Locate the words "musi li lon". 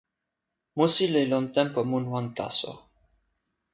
0.75-1.45